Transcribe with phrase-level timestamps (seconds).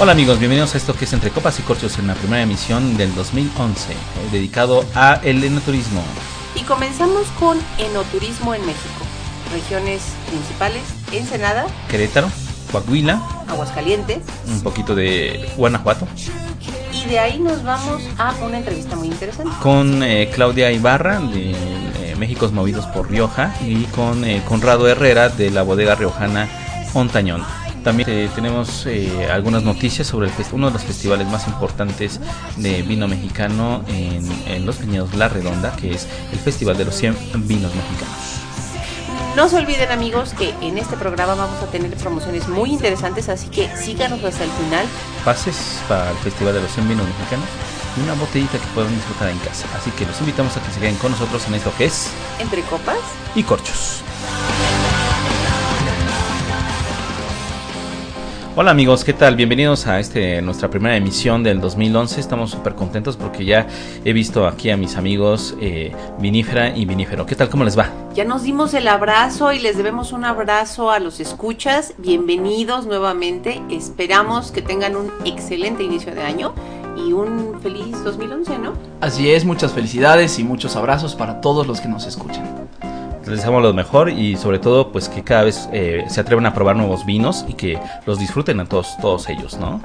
[0.00, 2.96] Hola amigos, bienvenidos a esto que es Entre Copas y Corchos en la primera emisión
[2.96, 3.96] del 2011, eh,
[4.30, 6.02] dedicado a el enoturismo.
[6.54, 9.04] Y comenzamos con enoturismo en México.
[9.52, 10.82] Regiones principales,
[11.12, 12.30] Ensenada, Querétaro,
[12.70, 14.18] Coahuila, Aguascalientes.
[14.46, 16.06] un poquito de Guanajuato,
[16.92, 19.50] Y de ahí nos vamos a una entrevista muy interesante.
[19.62, 25.28] con eh, Claudia Ibarra de eh, Méxicos Movidos por Rioja y con eh, Conrado Herrera
[25.28, 26.48] de la bodega riojana
[26.94, 27.44] Ontañón.
[27.88, 32.20] También eh, tenemos eh, algunas noticias sobre el uno de los festivales más importantes
[32.58, 36.94] de vino mexicano en, en los Peñados La Redonda, que es el Festival de los
[36.94, 38.14] 100 Vinos Mexicanos.
[39.36, 43.48] No se olviden amigos que en este programa vamos a tener promociones muy interesantes, así
[43.48, 44.84] que síganos hasta el final.
[45.24, 47.46] Pases para el Festival de los 100 Vinos Mexicanos
[47.96, 49.64] y una botellita que pueden disfrutar en casa.
[49.74, 52.60] Así que los invitamos a que se queden con nosotros en esto que es Entre
[52.64, 52.98] copas.
[53.34, 54.02] y corchos.
[58.60, 59.36] Hola amigos, ¿qué tal?
[59.36, 62.18] Bienvenidos a este nuestra primera emisión del 2011.
[62.18, 63.68] Estamos súper contentos porque ya
[64.04, 67.24] he visto aquí a mis amigos eh, Vinífera y Vinífero.
[67.24, 67.50] ¿Qué tal?
[67.50, 67.92] ¿Cómo les va?
[68.14, 71.94] Ya nos dimos el abrazo y les debemos un abrazo a los escuchas.
[71.98, 73.62] Bienvenidos nuevamente.
[73.70, 76.52] Esperamos que tengan un excelente inicio de año
[76.96, 78.72] y un feliz 2011, ¿no?
[79.00, 82.57] Así es, muchas felicidades y muchos abrazos para todos los que nos escuchan.
[83.28, 86.76] Deseamos lo mejor y sobre todo pues que cada vez eh, se atrevan a probar
[86.76, 89.80] nuevos vinos y que los disfruten a todos, todos ellos, ¿no?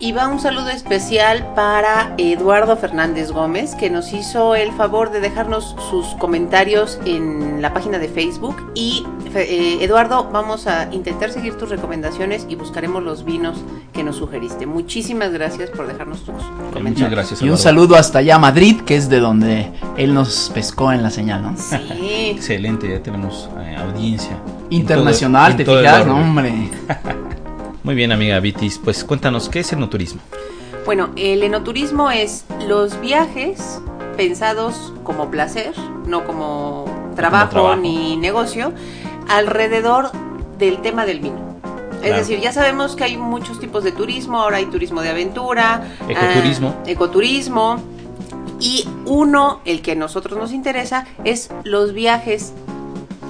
[0.00, 5.18] Y va un saludo especial para Eduardo Fernández Gómez, que nos hizo el favor de
[5.18, 8.70] dejarnos sus comentarios en la página de Facebook.
[8.76, 13.58] Y eh, Eduardo, vamos a intentar seguir tus recomendaciones y buscaremos los vinos
[13.92, 14.66] que nos sugeriste.
[14.66, 16.90] Muchísimas gracias por dejarnos tus comentarios.
[16.90, 17.42] Muchas gracias.
[17.42, 21.02] Y un saludo hasta allá a Madrid, que es de donde él nos pescó en
[21.02, 21.56] la señal, ¿no?
[21.56, 21.76] Sí.
[22.36, 24.38] Excelente, ya tenemos eh, audiencia.
[24.70, 26.06] Internacional, ¿te todo el fijas?
[26.06, 26.24] No, orbe.
[26.24, 26.70] hombre.
[27.82, 30.20] Muy bien, amiga Vitis, pues cuéntanos, ¿qué es el turismo?
[30.84, 33.80] Bueno, el enoturismo es los viajes
[34.16, 35.72] pensados como placer,
[36.06, 37.76] no como trabajo, trabajo.
[37.76, 38.72] ni negocio,
[39.28, 40.10] alrededor
[40.58, 41.48] del tema del vino.
[42.02, 45.82] Es decir, ya sabemos que hay muchos tipos de turismo, ahora hay turismo de aventura,
[46.08, 46.74] Ecoturismo.
[46.76, 47.82] ah, ecoturismo,
[48.60, 52.52] y uno, el que a nosotros nos interesa, es los viajes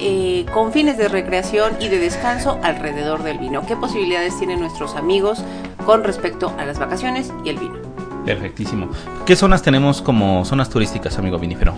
[0.01, 3.65] eh, con fines de recreación y de descanso alrededor del vino.
[3.67, 5.43] ¿Qué posibilidades tienen nuestros amigos
[5.87, 7.77] con respecto a las vacaciones y el vino?
[8.25, 8.89] Perfectísimo.
[9.25, 11.73] ¿Qué zonas tenemos como zonas turísticas, amigo vinífero?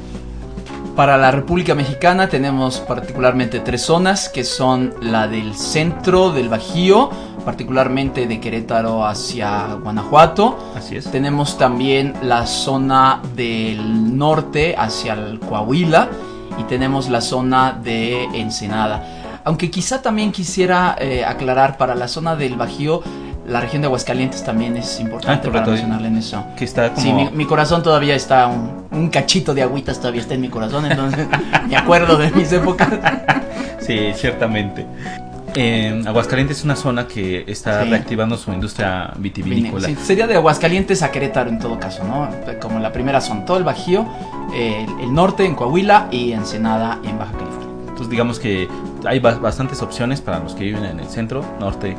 [1.00, 7.08] Para la República Mexicana tenemos particularmente tres zonas, que son la del centro del Bajío,
[7.42, 10.58] particularmente de Querétaro hacia Guanajuato.
[10.76, 11.10] Así es.
[11.10, 16.10] Tenemos también la zona del norte hacia el Coahuila
[16.58, 19.40] y tenemos la zona de Ensenada.
[19.44, 23.02] Aunque quizá también quisiera eh, aclarar para la zona del Bajío,
[23.50, 26.44] la región de Aguascalientes también es importante Ah, para mencionarle en eso.
[26.56, 27.00] Que está como...
[27.04, 30.48] Sí, mi, mi corazón todavía está, un, un cachito de agüitas todavía está en mi
[30.48, 31.26] corazón, entonces
[31.68, 32.88] me acuerdo de mis épocas.
[33.80, 34.86] Sí, ciertamente.
[35.56, 37.90] En Aguascalientes es una zona que está Sí.
[37.90, 39.88] reactivando su industria vitivinícola.
[39.88, 42.28] Sí, sería de Aguascalientes a Querétaro en todo caso, ¿no?
[42.60, 44.06] Como la primera son todo el Bajío,
[44.54, 47.66] eh, el, norte en Coahuila y Ensenada en Baja California.
[47.88, 48.68] Entonces digamos que
[49.04, 51.96] hay ba- bastantes opciones para los que viven en el centro, norte,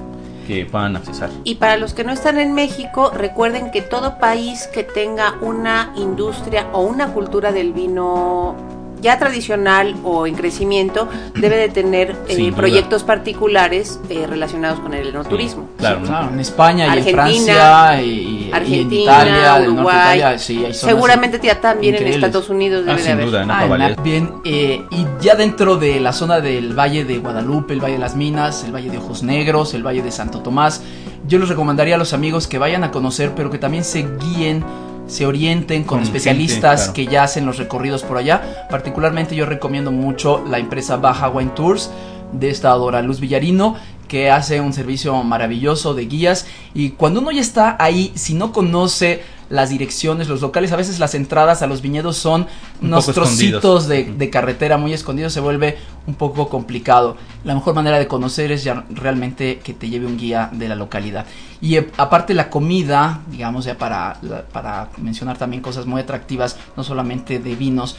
[0.47, 1.29] que puedan accesar.
[1.43, 5.93] Y para los que no están en México, recuerden que todo país que tenga una
[5.95, 8.55] industria o una cultura del vino
[9.01, 15.07] ya tradicional o en crecimiento debe de tener eh, proyectos particulares eh, relacionados con el
[15.07, 15.69] enoturismo.
[15.77, 16.07] Claro, Sí, ¿no?
[16.07, 20.57] claro, en España y en Francia y, Argentina, Italia, del norte de Uruguay, Italia, sí,
[20.57, 22.25] hay zonas Seguramente ya también en increíbles.
[22.27, 23.25] Estados Unidos Ah, debe de haber.
[23.25, 23.53] duda, ¿no?
[23.53, 27.79] Ah, en bien, eh, y ya dentro de la zona del Valle de Guadalupe, el
[27.81, 30.81] Valle de las Minas, el Valle de Ojos Negros, el Valle de Santo Tomás,
[31.27, 34.63] yo les recomendaría a los amigos que vayan a conocer, pero que también se guíen,
[35.07, 36.93] se orienten con, Con especialistas gente, claro.
[36.93, 38.65] que ya hacen los recorridos por allá.
[38.69, 41.91] Particularmente yo recomiendo mucho la empresa Baja Wine Tours
[42.31, 43.75] de esta Dora Luz Villarino
[44.11, 48.51] que hace un servicio maravilloso de guías y cuando uno ya está ahí, si no
[48.51, 52.41] conoce las direcciones, los locales, a veces las entradas a los viñedos son
[52.81, 55.77] Un unos trocitos de, de carretera muy escondidos, se vuelve
[56.07, 57.15] un poco complicado.
[57.45, 60.75] La mejor manera de conocer es ya realmente que te lleve un guía de la
[60.75, 61.25] localidad.
[61.61, 66.57] Y eh, aparte la comida, digamos ya para, la- para mencionar también cosas muy atractivas,
[66.75, 67.95] no solamente de vinos,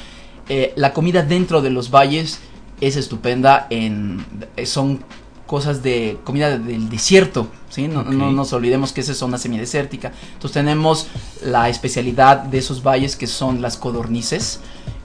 [0.51, 2.41] eh, la comida dentro de los valles
[2.83, 4.25] es estupenda, en,
[4.67, 5.01] son
[5.53, 7.87] cosas de comida de- del desierto, ¿sí?
[7.87, 8.03] No
[8.33, 10.11] nos olvidemos que esa es zona semidesértica.
[10.33, 11.09] Entonces tenemos
[11.45, 14.61] la especialidad de esos valles que son las codornices,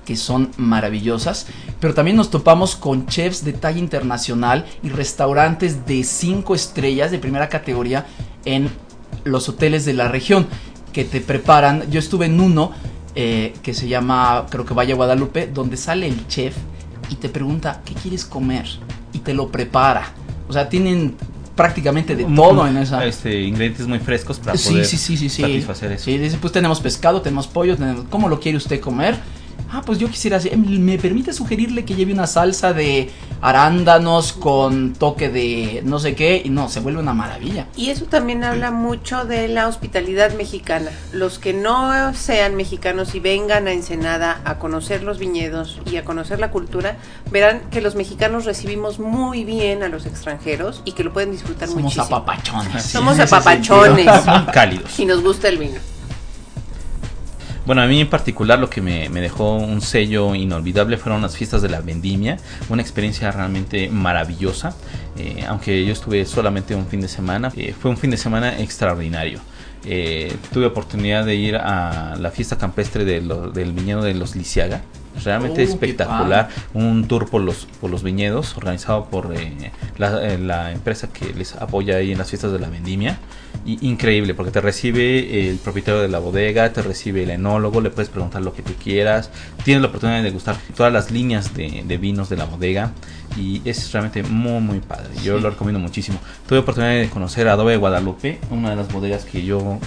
[0.05, 1.47] que son maravillosas,
[1.81, 7.19] pero también nos topamos con chefs de talla internacional y restaurantes de cinco estrellas de
[7.19, 8.05] primera categoría
[8.45, 8.69] en
[9.25, 10.47] los hoteles de la región
[10.93, 11.91] que te preparan.
[11.91, 12.71] Yo estuve en uno
[13.15, 16.55] eh, que se llama, creo que Valle Guadalupe, donde sale el chef
[17.09, 18.65] y te pregunta, ¿qué quieres comer?
[19.11, 20.13] Y te lo prepara.
[20.47, 21.15] O sea, tienen
[21.55, 23.05] prácticamente de todo en esa.
[23.05, 25.41] Este, ingredientes muy frescos para sí, poder sí, sí, sí, sí.
[25.41, 26.05] satisfacer eso.
[26.05, 28.05] Sí, dice, pues tenemos pescado, tenemos pollo, tenemos...
[28.09, 29.17] ¿cómo lo quiere usted comer?
[29.71, 33.09] Ah, pues yo quisiera, así, ¿me permite sugerirle que lleve una salsa de
[33.41, 36.41] arándanos con toque de no sé qué?
[36.43, 37.67] Y no, se vuelve una maravilla.
[37.75, 40.89] Y eso también habla mucho de la hospitalidad mexicana.
[41.11, 46.05] Los que no sean mexicanos y vengan a Ensenada a conocer los viñedos y a
[46.05, 46.97] conocer la cultura,
[47.31, 51.67] verán que los mexicanos recibimos muy bien a los extranjeros y que lo pueden disfrutar
[51.67, 52.05] Somos muchísimo.
[52.05, 52.83] apapachones.
[52.83, 54.05] Somos apapachones.
[54.05, 54.37] sentido.
[54.37, 54.99] Muy cálidos.
[54.99, 55.96] Y nos gusta el vino.
[57.67, 61.35] Bueno, a mí en particular lo que me, me dejó un sello inolvidable fueron las
[61.35, 62.37] fiestas de la vendimia,
[62.69, 64.73] una experiencia realmente maravillosa,
[65.17, 68.57] eh, aunque yo estuve solamente un fin de semana, eh, fue un fin de semana
[68.59, 69.41] extraordinario.
[69.85, 74.35] Eh, tuve oportunidad de ir a la fiesta campestre de lo- del viñedo de los
[74.37, 74.81] Lisiaga,
[75.25, 80.37] realmente Oh, espectacular, un tour por los, por los viñedos organizado por eh, la, eh,
[80.37, 83.17] la empresa que les apoya ahí en las fiestas de la vendimia.
[83.67, 88.07] Increíble, porque te recibe el propietario de la bodega, te recibe el enólogo, le puedes
[88.09, 89.29] preguntar lo que tú quieras,
[89.65, 92.93] tienes la oportunidad de degustar todas las líneas de, de vinos de la bodega
[93.35, 95.09] y es realmente muy muy padre.
[95.21, 95.43] Yo Sí.
[95.43, 96.17] lo recomiendo muchísimo.
[96.47, 99.79] Tuve oportunidad de conocer Adobe Guadalupe, una de las bodegas que yo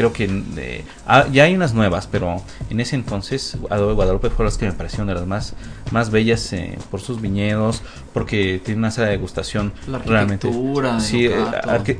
[0.00, 4.46] creo que eh, ah, ya hay unas nuevas, pero en ese entonces Adobe Guadalupe fueron
[4.46, 5.52] las que me parecieron de las más,
[5.90, 7.82] más bellas eh, por sus viñedos,
[8.14, 10.48] porque tiene una sala de degustación La realmente.
[10.48, 11.34] arquitectura Sí, eh,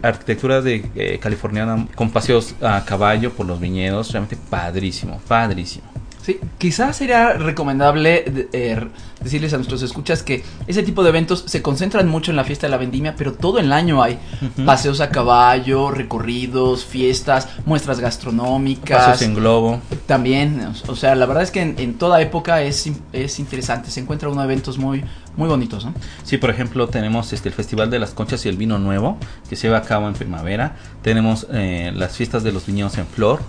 [0.03, 5.85] arquitectura de eh, californiana con paseos a caballo por los viñedos, realmente padrísimo, padrísimo.
[6.23, 8.87] Sí, quizás sería recomendable eh,
[9.23, 12.67] decirles a nuestros escuchas que ese tipo de eventos se concentran mucho en la fiesta
[12.67, 14.19] de la vendimia, pero todo el año hay
[14.67, 18.99] paseos a caballo, recorridos, fiestas, muestras gastronómicas.
[18.99, 19.81] Paseos en globo.
[20.07, 24.01] También, o sea, la verdad es que en, en toda época es, es interesante, se
[24.01, 25.03] encuentra uno de eventos muy,
[25.37, 25.95] muy bonitos, ¿no?
[26.23, 29.19] Sí, por ejemplo, tenemos este el Festival de las Conchas y el Vino Nuevo,
[29.49, 30.77] que se lleva a cabo en primavera.
[31.03, 33.41] Tenemos eh, las fiestas de los viñedos en flor.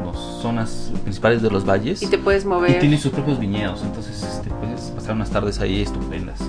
[0.07, 2.03] las zonas principales de los valles.
[2.03, 2.79] Y te puedes Y mover.
[2.81, 6.41] tiene sus propios viñedos, entonces este, puedes pasar unas tardes ahí estupendas.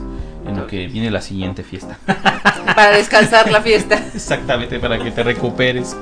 [0.47, 1.97] En lo que viene la siguiente fiesta.
[2.75, 3.95] para descansar la fiesta.
[4.13, 5.95] Exactamente, para que te recuperes.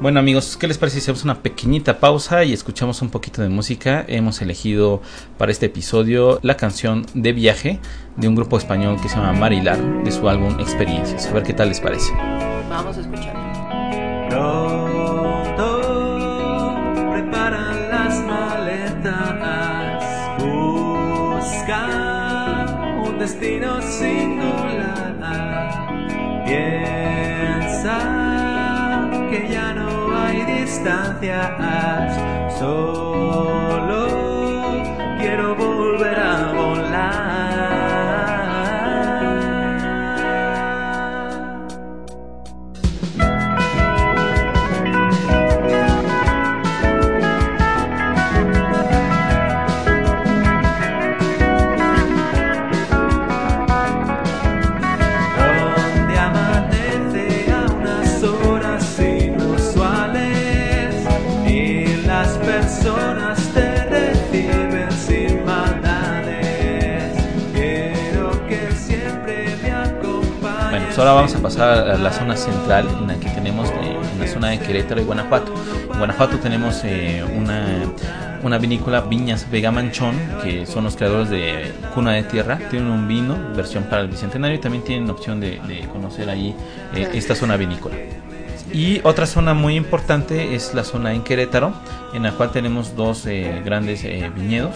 [0.00, 3.48] Bueno amigos, ¿qué les parece si hacemos una pequeñita pausa y escuchamos un poquito de
[3.48, 4.04] música?
[4.06, 5.02] Hemos elegido
[5.38, 7.80] para este episodio la canción de viaje
[8.16, 11.26] de un grupo español que se llama Marilar, de su álbum Experiencias.
[11.26, 12.12] A ver qué tal les parece.
[12.70, 13.34] Vamos a escuchar.
[14.30, 15.80] Pronto
[17.12, 20.04] preparan las maletas,
[21.38, 21.88] buscan
[23.04, 24.87] un destino singular.
[30.68, 34.37] Distancias, solo
[70.98, 74.18] pues ahora vamos a pasar a la zona central en la que tenemos eh, en
[74.18, 75.54] la zona de Querétaro y Guanajuato.
[75.92, 77.84] En Guanajuato tenemos eh, una,
[78.42, 82.58] una vinícola Viñas Vega Manchón, que son los creadores de Cuna de Tierra.
[82.68, 86.52] Tienen un vino, versión para el Bicentenario, y también tienen opción de, de conocer ahí
[86.92, 87.94] eh, esta zona vinícola.
[88.72, 91.74] Y otra zona muy importante es la zona en Querétaro,
[92.12, 94.74] en la cual tenemos dos eh, grandes eh, viñedos,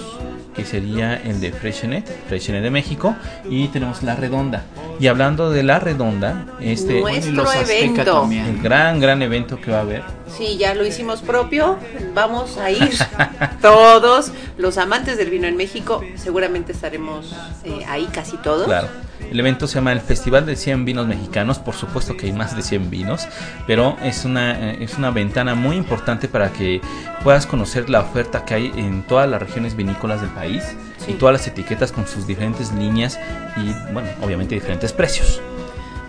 [0.54, 3.16] que sería el de Freixenet, Freixenet de México,
[3.50, 4.62] y tenemos La Redonda.
[5.00, 8.04] Y hablando de La Redonda, este Nuestro los evento.
[8.04, 8.46] también.
[8.46, 10.02] el gran gran evento que va a haber
[10.36, 11.78] Sí, ya lo hicimos propio.
[12.14, 12.90] Vamos a ir
[13.60, 16.02] todos los amantes del vino en México.
[16.16, 17.34] Seguramente estaremos
[17.64, 18.64] eh, ahí casi todos.
[18.64, 18.88] Claro.
[19.30, 21.58] El evento se llama el Festival de 100 Vinos Mexicanos.
[21.58, 23.26] Por supuesto que hay más de 100 vinos,
[23.66, 26.80] pero es una, eh, es una ventana muy importante para que
[27.22, 30.62] puedas conocer la oferta que hay en todas las regiones vinícolas del país
[30.98, 31.12] Sí.
[31.12, 33.18] y todas las etiquetas con sus diferentes líneas
[33.56, 35.40] y, bueno, obviamente diferentes precios.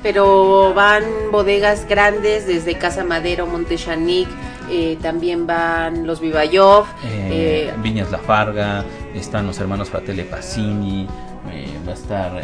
[0.04, 4.28] Pero van bodegas grandes desde Casa Madero, Montechanic.
[4.70, 6.86] eh, también van los Vivayov.
[7.04, 11.06] Eh, eh, Viñas La Farga, están los hermanos Fratelli Pasini,
[11.52, 12.42] eh, va a estar.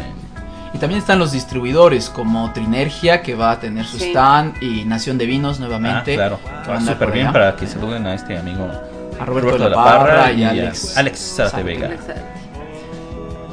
[0.72, 4.10] Y también están los distribuidores como Trinergia, que va a tener su Sí.
[4.10, 6.14] stand, y Nación de Vinos ah, nuevamente.
[6.14, 7.32] claro, que van a va andar súper bien allá.
[7.32, 8.70] para que saluden a este amigo
[9.18, 10.96] A Roberto, de la Parra y, a Alex.
[10.96, 11.62] Alex Zárate.
[11.64, 11.90] Vega.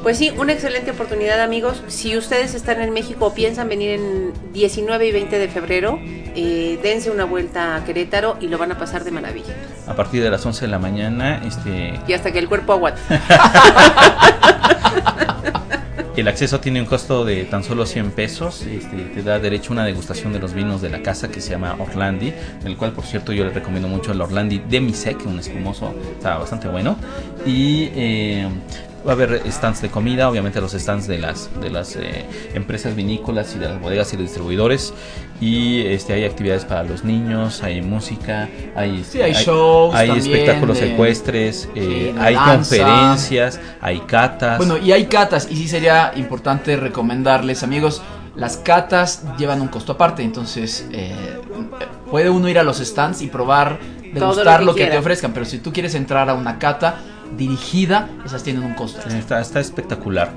[0.02, 1.82] Pues sí, una excelente oportunidad amigos.
[1.88, 6.78] Si ustedes están en México o piensan venir en 19 y 20 de febrero, eh,
[6.82, 9.54] dense una vuelta a Querétaro y lo van a pasar de maravilla.
[9.88, 13.00] A partir de las 11 de la mañana, este, Y hasta que el cuerpo aguante.
[16.20, 18.62] el acceso tiene un costo de tan solo 100 pesos.
[18.62, 21.50] Este, te da derecho a una degustación de los vinos de la casa que se
[21.50, 22.32] llama Orlandi,
[22.64, 26.68] el cual, por cierto, yo le recomiendo mucho el Orlandi Demisec, un espumoso, está bastante
[26.68, 26.96] bueno.
[27.46, 28.48] Y eh,
[29.06, 32.94] va a haber stands de comida, obviamente los stands de las, de las eh, empresas
[32.96, 34.92] vinícolas y de las bodegas y los distribuidores.
[35.40, 40.26] Y este, hay actividades para los niños, hay música, hay, Sí, hay shows hay también
[40.32, 42.54] espectáculos de- ecuestres, eh, hay danza.
[42.54, 44.58] conferencias, hay catas.
[44.58, 48.02] Bueno, y hay catas, y sí sería importante recomendarles, amigos,
[48.34, 51.12] las catas llevan un costo aparte, entonces eh,
[52.10, 53.78] puede uno ir a los stands y probar,
[54.12, 56.96] degustar lo lo que que, te ofrezcan, pero si tú quieres entrar a una cata
[57.36, 59.00] dirigida, esas tienen un costo.
[59.08, 60.32] Está, está espectacular.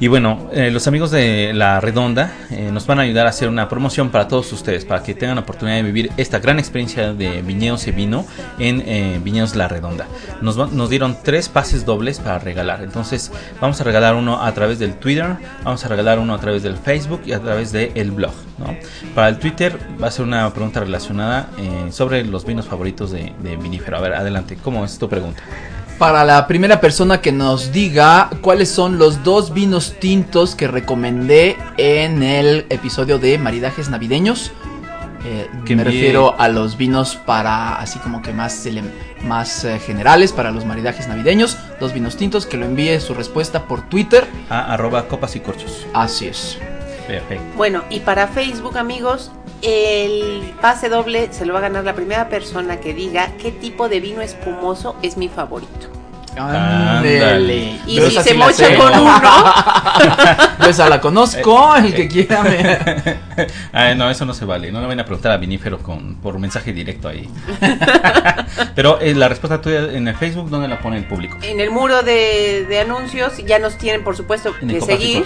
[0.00, 3.48] Y bueno, eh, los amigos de La Redonda eh, nos van a ayudar a hacer
[3.48, 7.12] una promoción para todos ustedes, para que tengan la oportunidad de vivir esta gran experiencia
[7.12, 8.26] de viñedos y vino
[8.58, 10.06] en eh, Viñedos La Redonda.
[10.42, 12.82] Nos, nos dieron tres pases dobles para regalar.
[12.82, 16.64] Entonces vamos a regalar uno a través del Twitter, vamos a regalar uno a través
[16.64, 18.32] del Facebook y a través del blog.
[18.58, 18.76] ¿no?
[19.14, 23.32] Para el Twitter va a ser una pregunta relacionada eh, sobre los vinos favoritos de,
[23.40, 23.96] de Vinífero.
[23.96, 25.42] A ver, adelante, ¿cómo es tu pregunta?
[25.98, 31.56] Para la primera persona que nos diga cuáles son los dos vinos tintos que recomendé
[31.76, 34.50] en el episodio de maridajes navideños.
[35.24, 38.66] Eh, Que me refiero a los vinos para así como que más,
[39.22, 41.56] más eh, generales para los maridajes navideños.
[41.80, 44.26] Dos vinos tintos que lo envíe su respuesta por Twitter.
[44.50, 45.86] A arroba copas y corchos.
[45.94, 46.58] Así es.
[47.06, 47.44] Perfecto.
[47.56, 49.30] Bueno, y para Facebook, amigos,
[49.62, 53.88] el pase doble se lo va a ganar la primera persona que diga qué tipo
[53.88, 55.94] de vino espumoso es mi favorito.
[56.36, 57.78] Ándale.
[57.86, 59.54] Y si se sí mocha con uno,
[60.68, 63.46] esa la conozco, el que quiera me...
[63.72, 64.72] Ay, no, eso no se vale.
[64.72, 67.28] No le van a preguntar a Vinífero con, por mensaje directo ahí.
[68.74, 71.38] Pero eh, la respuesta tuya en el Facebook, ¿dónde la pone el público?
[71.42, 75.24] en el muro de, de anuncios ya nos tienen, por supuesto, que seguir.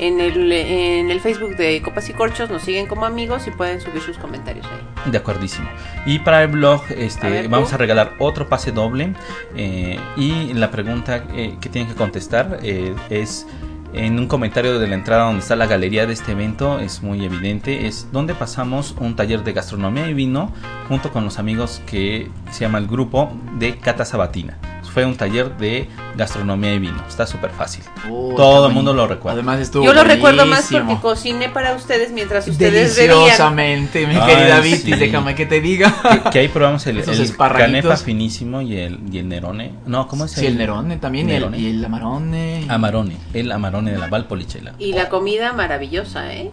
[0.00, 3.82] En el, en el Facebook de Copas y Corchos nos siguen como amigos y pueden
[3.82, 5.10] subir sus comentarios ahí.
[5.10, 5.68] De acuerdísimo.
[6.06, 9.14] Y para el blog, este, A ver, vamos a regalar otro pase doble.
[9.54, 13.46] eh, y la pregunta eh, que tienen que contestar eh, es
[13.92, 16.78] en un comentario de la entrada donde está la galería de este evento.
[16.80, 17.86] Es muy evidente.
[17.86, 20.52] Es donde pasamos un taller de gastronomía y vino
[20.88, 24.58] junto con los amigos que se llama el grupo de Cata Sabatina.
[24.92, 27.02] Fue un taller de gastronomía y vino.
[27.08, 27.84] Está súper fácil.
[28.10, 29.34] Oh, Todo el mundo lo recuerda.
[29.38, 33.16] Además estuvo Yo lo recuerdo más porque cociné para ustedes mientras ustedes bebían.
[33.18, 34.90] Deliciosamente, mi Ay, querida Vitis, sí.
[34.96, 35.94] déjame que te diga.
[36.24, 39.72] que, que ahí probamos el, el canepa finísimo y el, y el nerone.
[39.86, 42.66] No, ¿cómo es Sí, el Nerone también y el, y el Amarone.
[42.68, 44.74] Amarone, el amarone de la Valpolichela.
[44.78, 46.50] Y la comida maravillosa, ¿eh?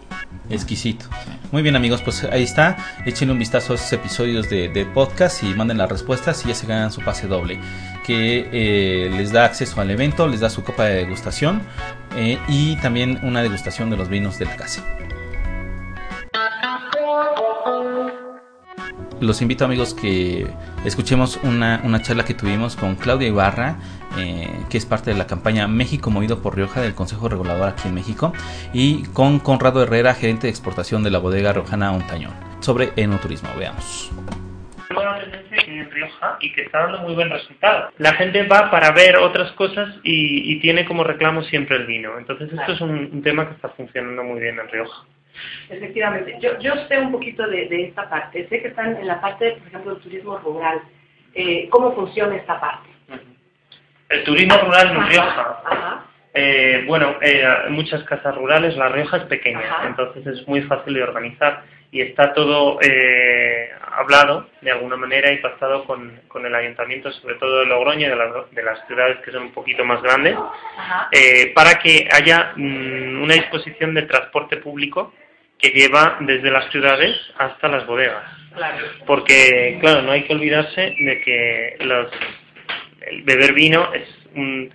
[0.50, 1.06] Exquisito.
[1.52, 2.76] Muy bien amigos, pues ahí está.
[3.06, 6.54] Échenle un vistazo a esos episodios de, de podcast y manden las respuestas y ya
[6.54, 7.58] se ganan su pase doble.
[8.08, 11.60] Que eh, les da acceso al evento, les da su copa de degustación
[12.16, 14.82] eh, y también una degustación de los vinos del casa.
[19.20, 20.46] Los invito amigos que
[20.86, 23.76] escuchemos una, una charla que tuvimos con Claudia Ibarra,
[24.16, 27.88] eh, que es parte de la campaña México Movido por Rioja del Consejo Regulador aquí
[27.88, 28.32] en México,
[28.72, 33.50] y con Conrado Herrera, gerente de exportación de la bodega riojana Ontañón, sobre enoturismo.
[33.58, 34.10] Veamos.
[35.98, 37.90] Rioja y que está dando muy buen resultado.
[37.98, 42.18] La gente va para ver otras cosas y, y tiene como reclamo siempre el vino.
[42.18, 45.04] Entonces esto es un, un tema que está funcionando muy bien en Rioja.
[45.68, 49.20] Efectivamente, yo, yo sé un poquito de, de esta parte, sé que están en la
[49.20, 50.80] parte, por ejemplo, del turismo rural.
[51.34, 52.88] Eh, ¿Cómo funciona esta parte?
[54.08, 55.62] El turismo rural en Rioja.
[55.64, 56.04] Ajá.
[56.40, 59.86] Eh, bueno, eh, muchas casas rurales, La Rioja es pequeña, Ajá.
[59.88, 65.38] entonces es muy fácil de organizar y está todo eh, hablado de alguna manera y
[65.38, 69.18] pactado con, con el ayuntamiento, sobre todo de Logroño y de, las- de las ciudades
[69.24, 70.36] que son un poquito más grandes,
[71.12, 75.12] eh, para que haya mm, una disposición de transporte público
[75.58, 78.22] que lleva desde las ciudades hasta las bodegas.
[78.54, 78.86] Claro.
[79.06, 82.12] Porque, claro, no hay que olvidarse de que los,
[83.00, 84.70] el beber vino es un-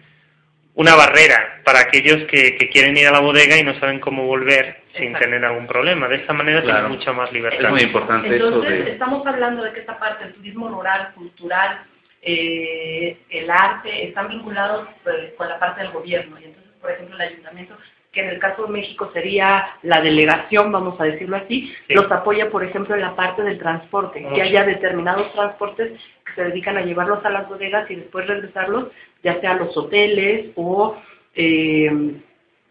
[0.76, 4.26] una barrera para aquellos que, que quieren ir a la bodega y no saben cómo
[4.26, 5.26] volver sin Exacto.
[5.26, 6.08] tener algún problema.
[6.08, 6.80] De esta manera Claro.
[6.82, 7.70] tienen mucha más Es libertad.
[7.70, 8.92] muy importante eso Entonces, de...
[8.92, 11.84] estamos hablando de que esta parte del turismo rural, cultural,
[12.22, 16.40] eh, el arte, están vinculados pues, con la parte del gobierno.
[16.40, 17.78] Y entonces, por ejemplo, el ayuntamiento,
[18.12, 21.94] que en el caso de México sería la delegación, vamos a decirlo así, Sí.
[21.94, 25.92] los apoya, por ejemplo, en la parte del transporte, que haya determinados transportes
[26.34, 28.90] que se dedican a llevarlos a las bodegas y después regresarlos,
[29.24, 30.96] ya sea a los hoteles o...
[31.36, 31.92] eh,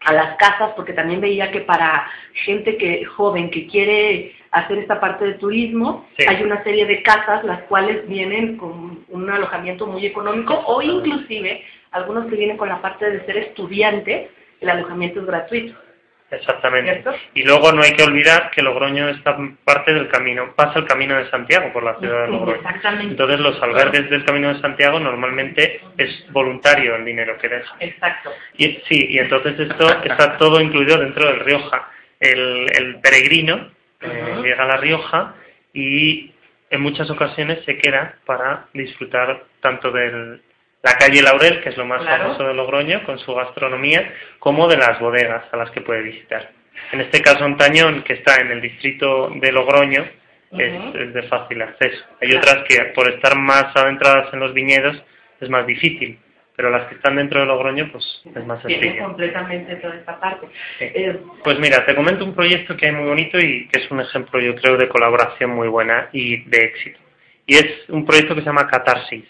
[0.05, 4.99] a las casas, porque también veía que para gente que joven que quiere hacer esta
[4.99, 6.25] parte de turismo, Sí.
[6.27, 11.63] hay una serie de casas las cuales vienen con un alojamiento muy económico o inclusive
[11.91, 14.29] algunos que vienen con la parte de ser estudiante,
[14.59, 15.73] el alojamiento es gratuito.
[16.35, 17.01] Exactamente.
[17.01, 17.13] ¿Cierto?
[17.33, 21.15] Y luego no hay que olvidar que Logroño está parte del camino, pasa el camino
[21.15, 22.55] de Santiago por la ciudad de Logroño.
[22.57, 23.11] Exactamente.
[23.11, 27.77] Entonces los albergues del camino de Santiago normalmente es voluntario el dinero que dejan.
[27.79, 28.31] Exacto.
[28.57, 31.89] Y, sí, y entonces esto está todo incluido dentro del Rioja.
[32.19, 33.71] El, el peregrino
[34.01, 35.35] eh, llega a La Rioja
[35.73, 36.31] y
[36.69, 40.39] en muchas ocasiones se queda para disfrutar tanto de
[40.83, 42.23] la calle Laurel, que es lo más Claro.
[42.23, 46.51] famoso de Logroño, con su gastronomía, como de las bodegas a las que puede visitar.
[46.91, 50.05] En este caso, Antañón, que está en el distrito de Logroño,
[50.51, 52.03] es, de fácil acceso.
[52.21, 52.39] Hay Claro.
[52.45, 55.01] otras que, por estar más adentradas en los viñedos,
[55.41, 56.19] es más difícil,
[56.55, 58.05] pero las que están dentro de Logroño, pues
[58.35, 59.03] es más Tiene sencillo.
[59.05, 60.47] completamente toda esta parte.
[60.77, 60.85] Sí.
[60.93, 64.01] Eh, Pues mira, te comento un proyecto que hay muy bonito y que es un
[64.01, 66.99] ejemplo, yo creo, de colaboración muy buena y de éxito.
[67.47, 69.25] Y es un proyecto que se llama Catarsis.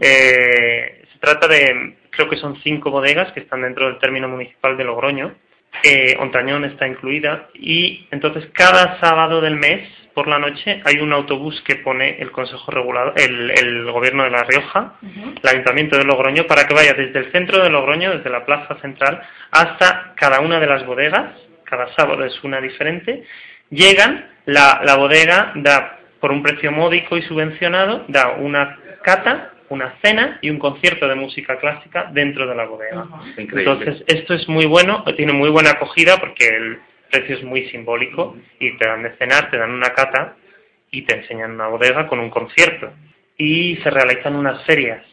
[0.00, 4.76] Eh, se trata de, creo que son cinco bodegas que están dentro del término municipal
[4.76, 5.34] de Logroño.
[5.82, 7.48] Eh, Ontañón está incluida.
[7.54, 12.30] Y entonces cada sábado del mes por la noche hay un autobús que pone el
[12.30, 16.92] Consejo Regulador, el, el Gobierno de La Rioja, el Ayuntamiento de Logroño para que vaya
[16.92, 21.32] desde el centro de Logroño, desde la plaza central, hasta cada una de las bodegas,
[21.64, 23.24] cada sábado es una diferente,
[23.70, 29.94] llegan, la, la bodega da por un precio módico y subvencionado, da una cata, una
[30.02, 33.06] cena y un concierto de música clásica dentro de la bodega.
[33.36, 33.70] Increíble.
[33.70, 36.78] Entonces, esto es muy bueno, tiene muy buena acogida porque el
[37.10, 40.36] precio es muy simbólico y te dan de cenar, te dan una cata
[40.90, 42.90] y te enseñan una bodega con un concierto.
[43.36, 45.04] Y se realizan unas ferias.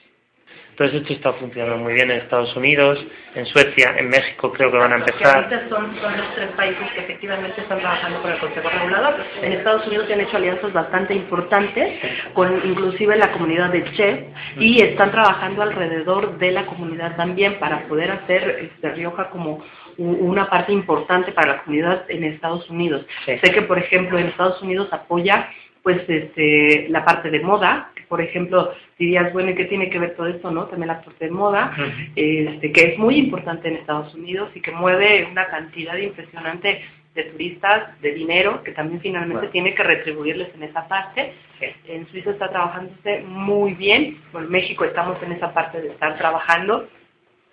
[0.80, 4.78] Entonces, esto está funcionando muy bien en Estados Unidos, en Suecia, en México creo que
[4.78, 5.36] van a empezar.
[5.36, 9.16] ahorita son, son los tres países que efectivamente están trabajando con el Consejo Regulador.
[9.42, 12.00] En Estados Unidos se han hecho alianzas bastante importantes
[12.34, 14.24] con inclusive la comunidad de chefs
[14.58, 19.62] y están trabajando alrededor de la comunidad también para poder hacer este, Rioja como
[19.98, 23.06] una parte importante para la comunidad en Estados Unidos.
[23.26, 23.38] Sí.
[23.44, 25.50] Sé que, por ejemplo, en Estados Unidos apoya
[25.84, 30.16] pues este la parte de moda, por ejemplo, dirías, bueno, ¿y qué tiene que ver
[30.16, 30.66] todo esto, no?
[30.66, 31.74] También la parte de moda,
[32.16, 36.82] este, que es muy importante en Estados Unidos y que mueve una cantidad impresionante
[37.16, 41.34] de turistas, de dinero, que también finalmente tiene que retribuirles en esa parte.
[41.60, 41.66] Sí.
[41.88, 46.88] En Suiza está trabajándose muy bien, en México estamos en esa parte de estar trabajando.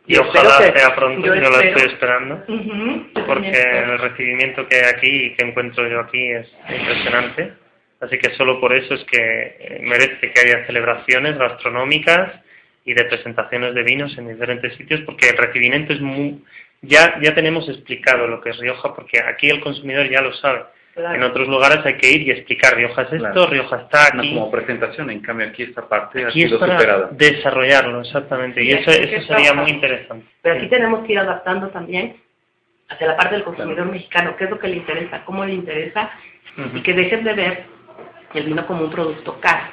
[0.06, 1.76] Y Yo ojalá que- sea pronto, yo yo, lo espero.
[1.76, 2.44] estoy esperando.
[3.26, 7.52] Porque el recibimiento que hay aquí y que encuentro yo aquí es impresionante.
[8.00, 9.16] Así que solo por eso es que
[9.58, 12.32] eh, merece que haya celebraciones gastronómicas
[12.84, 16.42] y de presentaciones de vinos en diferentes sitios, porque el recibimiento es muy...
[16.82, 20.64] Ya, ya tenemos explicado lo que es Rioja, porque aquí el consumidor ya lo sabe.
[20.94, 21.14] Claro.
[21.14, 23.46] En otros lugares hay que ir y explicar, Rioja es esto, Claro.
[23.50, 24.34] Rioja está No aquí.
[24.34, 27.08] como presentación, en cambio aquí esta parte ha es sido para superada.
[27.12, 28.62] desarrollarlo, exactamente.
[28.62, 30.26] Y eso, eso sería muy interesante.
[30.42, 32.16] Pero aquí tenemos que ir adaptando también
[32.88, 36.10] hacia la parte del consumidor mexicano, qué es lo que le interesa, cómo le interesa,
[36.74, 37.64] y que dejen de ver
[38.34, 39.66] el vino como un producto caro,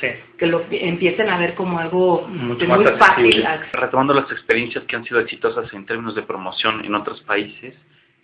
[0.00, 0.08] Sí.
[0.38, 3.46] que lo empiecen a ver como algo mucho de más muy fácil.
[3.72, 7.74] Retomando las experiencias que han sido exitosas en términos de promoción en otros países,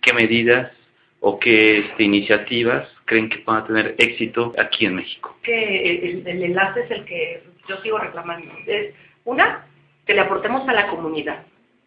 [0.01, 0.71] ¿qué medidas
[1.21, 5.37] o qué este, iniciativas creen que puedan tener éxito aquí en México?
[5.43, 8.51] Que el, el enlace es el que yo sigo reclamando.
[8.65, 9.65] Es una,
[10.05, 11.43] que le aportemos a la comunidad,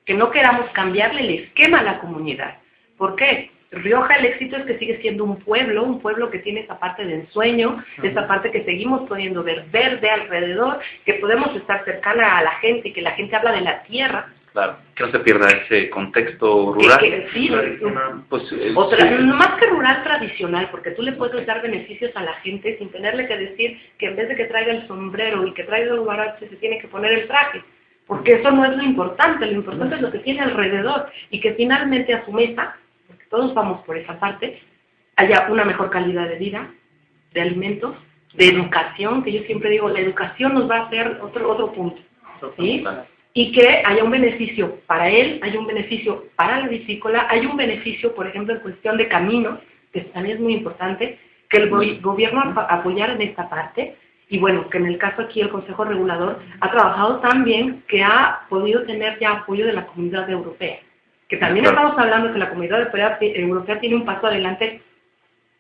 [0.07, 2.59] que no queramos cambiarle el esquema a la comunidad.
[2.97, 3.51] ¿Por qué?
[3.75, 7.05] Rioja el éxito es que sigue siendo un pueblo, un pueblo que tiene esa parte
[7.05, 12.43] de ensueño, esa parte que seguimos pudiendo ver verde alrededor, que podemos estar cercana a
[12.43, 14.29] la gente, que la gente habla de la tierra.
[14.53, 16.99] Claro, que no se pierda ese contexto rural.
[17.01, 17.51] Que- que sí,
[18.29, 19.25] Pues, eh, Otra, sí.
[19.25, 23.27] más que rural tradicional, porque tú le puedes dar beneficios a la gente sin tenerle
[23.27, 26.49] que decir que en vez de que traiga el sombrero y que traiga el guarache
[26.49, 27.63] se tiene que poner el traje,
[28.07, 31.55] porque eso no es lo importante, lo importante es lo que tiene alrededor y que
[31.55, 32.77] finalmente a su mesa,
[33.35, 34.61] todos vamos por esa parte,
[35.17, 36.69] haya una mejor calidad de vida,
[37.33, 37.97] de alimentos,
[38.35, 42.01] de educación, que yo siempre digo, la educación nos va a hacer otro, otro punto,
[42.57, 42.81] ¿sí?
[43.33, 47.57] y que haya un beneficio para él, hay un beneficio para la bicícola, hay un
[47.57, 49.59] beneficio, por ejemplo, en cuestión de caminos,
[49.93, 51.19] que también es muy importante,
[51.49, 53.97] que el go- gobierno ap- apoyara en esta parte,
[54.29, 58.03] y bueno, que en el caso aquí el Consejo Regulador ha trabajado tan bien que
[58.05, 60.79] ha podido tener ya apoyo de la comunidad europea,
[61.29, 61.79] que también Claro.
[61.79, 64.81] estamos hablando que la comunidad europea, europea tiene un paso adelante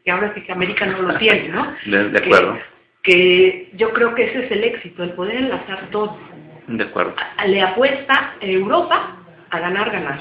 [0.05, 1.74] que ahora sí que América no lo tiene, ¿no?
[1.87, 2.59] De, acuerdo,
[3.03, 6.18] que yo creo que ese es el éxito, el poder enlazar todo
[6.66, 7.14] de acuerdo.
[7.46, 9.16] le apuesta Europa
[9.50, 10.18] a ganar, ganar.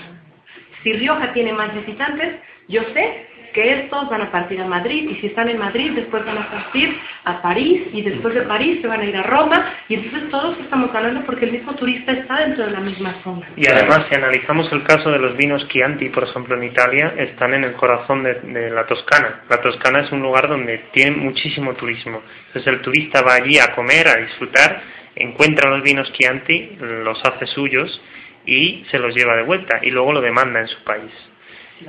[0.84, 2.36] Si Rioja tiene más visitantes,
[2.68, 6.26] yo sé que estos van a partir a Madrid y si están en Madrid después
[6.26, 9.74] van a partir a París y después de París se van a ir a Roma
[9.88, 13.48] y entonces todos estamos ganando porque el mismo turista está dentro de la misma zona.
[13.56, 17.54] Y además, si analizamos el caso de los vinos Chianti, por ejemplo, en Italia, están
[17.54, 19.44] en el corazón de, de la Toscana.
[19.50, 22.22] La Toscana es un lugar donde tiene muchísimo turismo.
[22.48, 24.82] Entonces el turista va allí a comer, a disfrutar,
[25.16, 28.02] encuentra los vinos Chianti, los hace suyos
[28.46, 31.12] y se los lleva de vuelta y luego lo demanda en su país.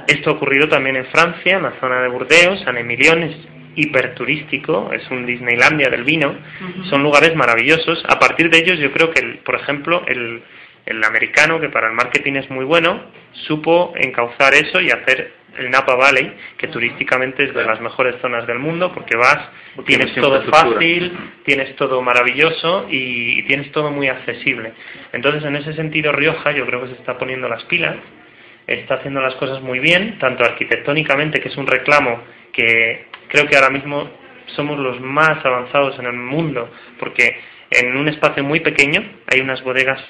[0.08, 3.36] Esto ha ocurrido también en Francia, en la zona de Burdeos, San Emilión es
[3.76, 6.34] hiperturístico, es un Disneylandia del vino,
[6.90, 8.04] son lugares maravillosos.
[8.08, 10.42] A partir de ellos yo creo que, el- por ejemplo, el,
[10.86, 13.02] el americano, que para el marketing es muy bueno,
[13.46, 18.44] supo encauzar eso y hacer el Napa Valley, que turísticamente es de las mejores zonas
[18.46, 19.38] del mundo, porque vas,
[19.76, 20.42] Porque tienes tiene todo
[20.74, 21.12] fácil,
[21.44, 24.72] tienes todo maravilloso y, y tienes todo muy accesible.
[25.12, 27.94] Entonces, en ese sentido, Rioja yo creo que se está poniendo las pilas,
[28.66, 32.20] está haciendo las cosas muy bien, tanto arquitectónicamente, que es un reclamo
[32.52, 34.08] que creo que ahora mismo
[34.56, 37.36] somos los más avanzados en el mundo, porque
[37.70, 40.00] en un espacio muy pequeño hay unas bodegas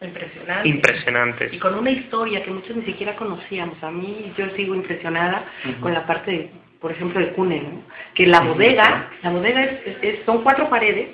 [0.00, 0.68] Impresionante.
[0.68, 1.52] impresionantes.
[1.52, 3.80] Y con una historia que muchos ni siquiera conocíamos.
[3.84, 5.44] A mí yo sigo impresionada
[5.80, 7.82] con la parte, de, por ejemplo, del cune, ¿no?
[8.14, 11.10] Que la bodega, la bodega es- son cuatro paredes,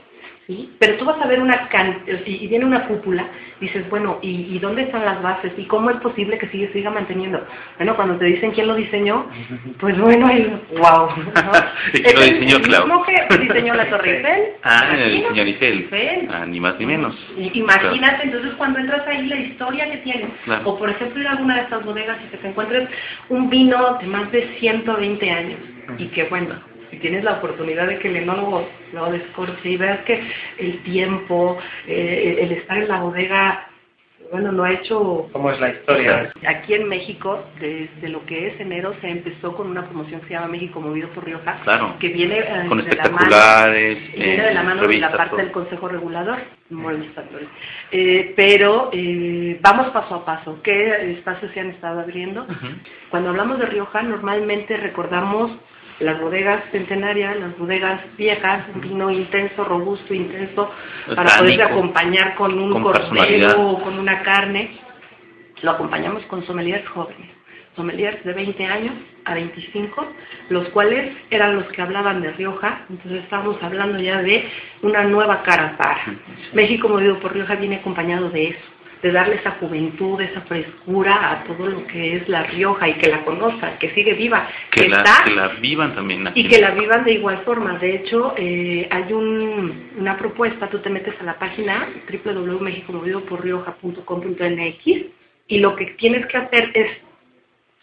[0.48, 0.74] ¿sí?
[0.80, 3.28] Pero tú vas a ver una can y, y viene una cúpula,
[3.60, 5.52] dices, bueno, ¿y, y dónde están las bases?
[5.56, 7.46] ¿Y cómo es posible que sigue, siga manteniendo?
[7.76, 9.26] Bueno, cuando te dicen quién lo diseñó,
[9.78, 11.08] pues bueno, el, wow.
[11.08, 11.52] ¿no?
[11.92, 12.86] ¿Y quién lo diseñó, Clau?
[12.86, 14.42] mismo que diseñó la Torre Eiffel.
[14.64, 16.28] Ah, el señor Eiffel.
[16.32, 17.14] Ah, ni más ni menos.
[17.36, 20.28] Y- Imagínate entonces cuando entras ahí la historia que tiene.
[20.44, 20.70] Claro.
[20.70, 22.88] O por ejemplo ir a alguna de estas bodegas y que te encuentres
[23.28, 25.58] un vino de más de 120 años.
[25.98, 26.54] Y que bueno,
[26.90, 30.20] si tienes la oportunidad de que el enólogo lo descorche y veas que
[30.58, 33.64] el tiempo, eh, el estar en la bodega,
[34.30, 36.30] bueno, lo ha hecho ¿Cómo es la historia?
[36.46, 40.32] Aquí en México, desde lo que es enero, se empezó con una promoción que se
[40.34, 41.94] llama México Movido por Rioja, Claro.
[41.98, 45.30] que viene eh, Con de la mano espectaculares, viene de la mano de la parte
[45.30, 45.40] todo.
[45.40, 46.38] del Consejo Regulador.
[47.90, 50.60] Eh, pero eh, vamos paso a paso.
[50.62, 52.46] ¿Qué espacios se han estado abriendo?
[53.08, 55.52] Cuando hablamos de Rioja, normalmente recordamos
[56.00, 60.70] las bodegas centenarias, las bodegas viejas, un vino intenso, robusto, intenso,
[61.14, 64.78] para poderse acompañar con un con cordero o con una carne.
[65.62, 67.30] Lo acompañamos con sommeliers jóvenes,
[67.74, 70.06] sommeliers de 20 años a 25,
[70.50, 74.48] los cuales eran los que hablaban de Rioja, entonces estamos hablando ya de
[74.82, 76.16] una nueva cara para.
[76.52, 78.60] México movido por Rioja viene acompañado de eso,
[79.02, 83.08] de darle esa juventud, esa frescura a todo lo que es la Rioja y que
[83.08, 86.26] la conozcan, que sigue viva, Que, la, está que la vivan también.
[86.26, 87.78] aquí y que la vivan de igual forma.
[87.78, 91.88] De hecho, eh, hay un, una propuesta, tú te metes a la página
[92.24, 94.86] www.mexicomovidoporrioja.com.mx
[95.48, 96.90] y lo que tienes que hacer es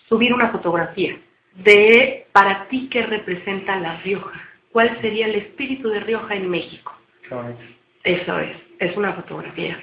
[0.07, 1.17] subir una fotografía
[1.55, 4.39] de para ti qué representa la Rioja.
[4.71, 6.93] ¿Cuál sería el espíritu de Rioja en México?
[8.03, 9.79] Eso es, es una fotografía.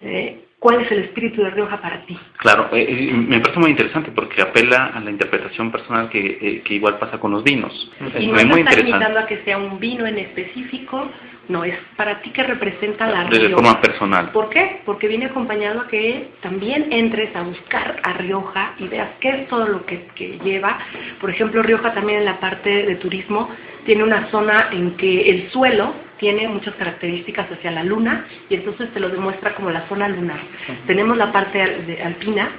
[0.00, 2.18] Eh, ¿Cuál es el espíritu de Rioja para ti?
[2.38, 6.62] Claro, eh, eh, me parece muy interesante porque apela a la interpretación personal que, eh,
[6.64, 7.72] que igual pasa con los vinos.
[8.00, 11.08] Es Y no te muy está limitando a que sea un vino en específico
[11.48, 13.54] No, es para ti que representa la De Rioja.
[13.54, 14.30] forma personal.
[14.32, 14.80] ¿Por qué?
[14.84, 19.46] Porque viene acompañado a que también entres a buscar a Rioja y veas qué es
[19.46, 20.80] todo lo que, que lleva.
[21.20, 23.48] Por ejemplo, Rioja también en la parte de turismo
[23.84, 28.92] tiene una zona en que el suelo tiene muchas características hacia la luna y entonces
[28.92, 30.38] te lo demuestra como la zona lunar.
[30.86, 32.50] Tenemos la parte al- de- alpina,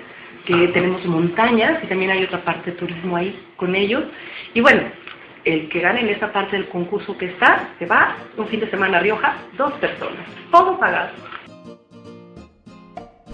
[0.45, 4.03] que tenemos montañas y también hay otra parte de turismo ahí con ellos.
[4.53, 4.83] Y bueno,
[5.43, 8.69] el que gane en esta parte del concurso que está, se va un fin de
[8.69, 11.09] semana a Rioja, dos personas, todo pagado.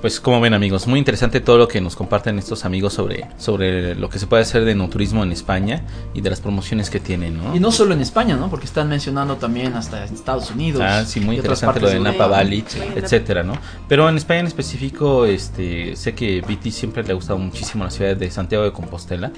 [0.04, 3.96] Pues como ven amigos, muy interesante todo lo que nos comparten estos amigos sobre, sobre
[3.96, 7.00] lo que se puede hacer de no turismo en España y de las promociones que
[7.00, 7.56] tienen, ¿no?
[7.56, 8.50] Y no solo en España, ¿no?
[8.50, 10.82] Porque están mencionando también hasta en Estados Unidos.
[10.86, 12.28] Ah, sí, muy interesante lo de Napa.
[12.28, 12.80] Valley, Sí.
[12.98, 13.54] etcétera, ¿no?
[13.88, 17.90] Pero en España en específico, este, sé que Viti siempre le ha gustado muchísimo la
[17.90, 19.32] ciudad de Santiago de Compostela.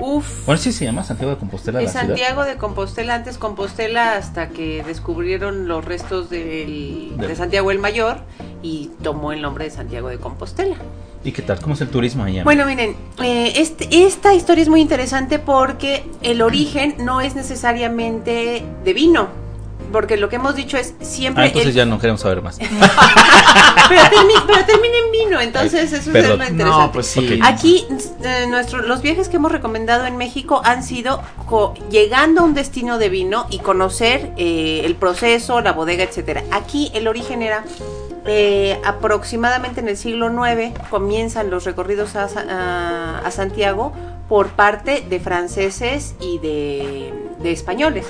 [0.00, 0.46] Uf.
[0.46, 2.06] Bueno, sí se llama Santiago de Compostela Es ciudad.
[2.06, 7.78] Santiago de Compostela, antes Compostela hasta que descubrieron los restos del- Del- de Santiago el
[7.78, 8.18] Mayor
[8.62, 10.76] y tomó el nombre de Santiago de Compostela.
[11.22, 11.60] ¿Y qué tal?
[11.60, 12.44] ¿Cómo es el turismo allá?
[12.44, 18.64] Bueno, miren, eh, este- esta historia es muy interesante porque el origen no es necesariamente
[18.84, 19.28] de vino,
[19.92, 21.44] porque lo que hemos dicho es siempre...
[21.44, 22.58] ah, entonces el- ya no queremos saber más.
[23.88, 26.32] pero, termi- pero termina en vino, entonces eso Perdón.
[26.32, 26.86] es lo interesante.
[26.86, 27.40] No, pues sí.
[27.42, 27.86] Aquí
[28.24, 32.54] eh, nuestro- los viajes que hemos recomendado en México han sido co- llegando a un
[32.54, 36.42] destino de vino y conocer eh, el proceso, la bodega, etcétera.
[36.50, 37.64] Aquí el origen era
[38.26, 43.92] eh, aproximadamente en el siglo IX comienzan los recorridos a, Sa- a- a Santiago
[44.28, 48.06] por parte de franceses y de, de españoles.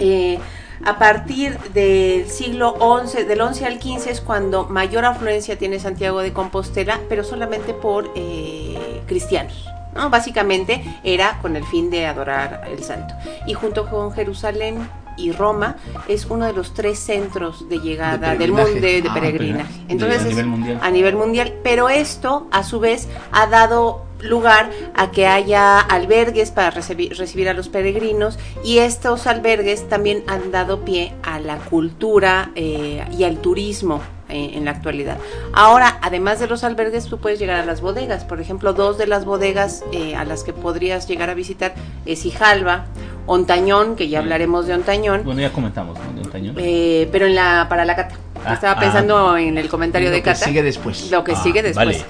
[0.00, 0.38] Eh,
[0.84, 6.20] a partir del siglo XI, del 11 al 15 es cuando mayor afluencia tiene Santiago
[6.20, 9.66] de Compostela, pero solamente por eh, cristianos.
[9.94, 10.10] ¿no?
[10.10, 13.14] Básicamente era con el fin de adorar el santo.
[13.46, 15.76] Y junto con Jerusalén y Roma
[16.08, 19.72] es uno de los tres centros de llegada De del mundo de, Ah, peregrinaje.
[19.86, 20.78] de- Entonces a nivel mundial.
[20.82, 26.50] a nivel mundial, pero esto a su vez ha dado lugar a que haya albergues
[26.50, 31.58] para recibir, recibir a los peregrinos y estos albergues también han dado pie a la
[31.58, 34.00] cultura eh, y al turismo
[34.30, 35.18] eh, en la actualidad.
[35.52, 38.24] Ahora, además de los albergues, tú puedes llegar a las bodegas.
[38.24, 41.74] Por ejemplo, dos de las bodegas eh, a las que podrías llegar a visitar
[42.06, 42.86] es Ijalba,
[43.26, 46.12] Ontañón, que ya hablaremos de Ontañón, Bueno, ya comentamos, ¿no?
[46.14, 46.54] De un tañón.
[46.58, 48.14] eh, pero en la para la cata.
[48.44, 48.80] Ah, Estaba ah.
[48.80, 50.44] pensando en el comentario Lo de que cata.
[50.44, 51.10] sigue después.
[51.10, 51.86] Lo que Ah, sigue después.
[51.86, 52.04] vale.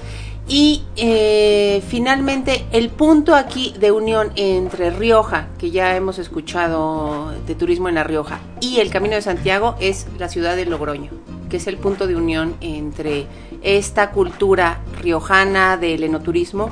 [0.49, 7.53] Y eh, finalmente el punto aquí de unión entre Rioja, que ya hemos escuchado de
[7.55, 11.09] turismo en La Rioja, y el Camino de Santiago es la ciudad de Logroño,
[11.49, 13.25] que es el punto de unión entre
[13.61, 16.69] esta cultura riojana del enoturismo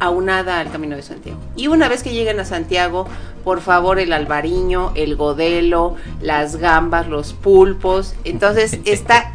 [0.00, 1.38] aunada al Camino de Santiago.
[1.56, 3.06] Y una vez que lleguen a Santiago,
[3.44, 9.32] por favor, el albariño, el godelo, las gambas, los pulpos, entonces está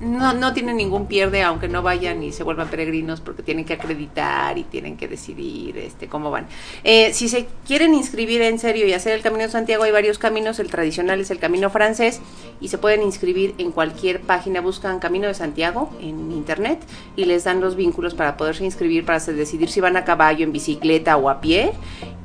[0.00, 3.74] no, no tienen ningún pierde aunque no vayan y se vuelvan peregrinos porque tienen que
[3.74, 6.46] acreditar y tienen que decidir este cómo van.
[6.84, 10.18] Eh, si se quieren inscribir en serio y hacer el Camino de Santiago hay varios
[10.18, 12.20] caminos, el tradicional es el camino francés
[12.60, 16.80] y se pueden inscribir en cualquier página, buscan Camino de Santiago en internet
[17.16, 20.52] y les dan los vínculos para poderse inscribir para decidir si van a caballo, en
[20.52, 21.72] bicicleta o a pie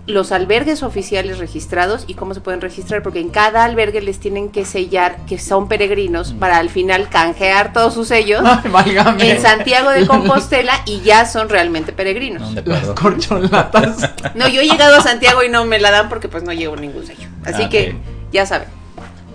[0.08, 4.50] los albergues oficiales registrados y cómo se pueden registrar, porque en cada albergue les tienen
[4.50, 9.90] que sellar que son peregrinos para al final canjear todos sus sellos Ay, en Santiago
[9.90, 12.54] de Compostela y ya son realmente No, peregrinos.
[12.66, 14.12] Las corcholatas.
[14.36, 16.76] No, yo he llegado a Santiago y no me la dan porque pues no llevo
[16.76, 17.28] ningún sello.
[17.44, 17.96] Así Ah, que
[18.32, 18.68] ya saben.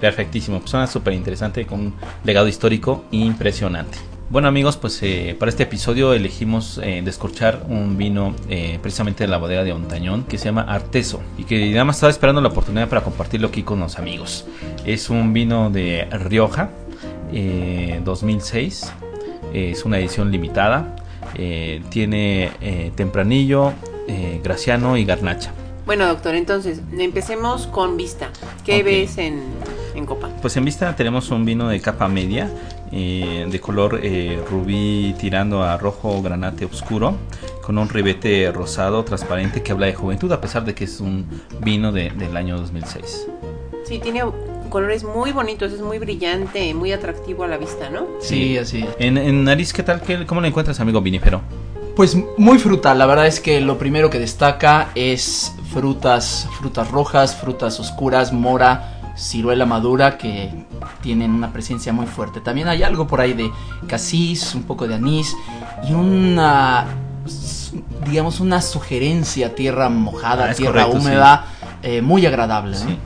[0.01, 3.99] Perfectísimo, pues suena súper interesante con un legado histórico impresionante.
[4.31, 9.29] Bueno amigos, pues eh, para este episodio elegimos eh, descorchar un vino eh, precisamente de
[9.29, 12.47] la bodega de Ontañón que se llama Arteso y que nada más estaba esperando la
[12.47, 14.47] oportunidad para compartirlo aquí con los amigos.
[14.85, 16.71] Es un vino de Rioja
[17.33, 18.93] eh, 2006,
[19.53, 20.95] eh, es una edición limitada,
[21.91, 23.73] tiene tempranillo,
[24.45, 25.53] graciano y garnacha.
[25.87, 28.31] Bueno, doctor, entonces empecemos con vista.
[28.65, 29.43] ¿Qué ves en,
[29.95, 30.29] en copa?
[30.41, 32.51] Pues en vista tenemos un vino de capa media,
[32.93, 37.15] eh, de color eh, rubí tirando a rojo granate oscuro,
[37.63, 41.27] con un ribete rosado transparente que habla de juventud, a pesar de que es un
[41.61, 43.27] vino de- del año 2006.
[43.85, 44.23] Sí, tiene
[44.69, 48.07] colores muy bonitos, es muy brillante, muy atractivo a la vista, ¿no?
[48.21, 48.85] Sí, así.
[48.99, 50.01] En, en nariz, ¿qué tal?
[50.01, 51.41] ¿Qué- ¿Cómo lo encuentras, amigo vinífero?
[51.97, 57.37] Pues muy frutal, la verdad es que lo primero que destaca es frutas, frutas rojas,
[57.37, 60.51] frutas oscuras, mora, ciruela madura que
[61.03, 62.41] tienen una presencia muy fuerte.
[62.41, 63.51] También hay algo por ahí de
[63.87, 65.37] casis, un poco de anís
[65.89, 66.87] y una
[68.07, 71.45] digamos una sugerencia tierra mojada, Ah, tierra correcto, húmeda,
[71.83, 72.79] eh, muy agradable.
[72.79, 72.85] ¿no?
[72.89, 72.99] Sí.